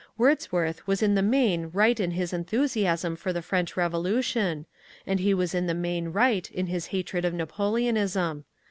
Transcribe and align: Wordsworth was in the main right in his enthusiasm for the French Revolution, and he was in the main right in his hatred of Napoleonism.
Wordsworth 0.17 0.87
was 0.87 1.03
in 1.03 1.13
the 1.13 1.21
main 1.21 1.69
right 1.73 1.99
in 1.99 2.09
his 2.09 2.33
enthusiasm 2.33 3.15
for 3.15 3.31
the 3.31 3.43
French 3.43 3.77
Revolution, 3.77 4.65
and 5.05 5.19
he 5.19 5.31
was 5.35 5.53
in 5.53 5.67
the 5.67 5.75
main 5.75 6.07
right 6.07 6.49
in 6.49 6.65
his 6.65 6.87
hatred 6.87 7.23
of 7.23 7.35
Napoleonism. 7.35 8.43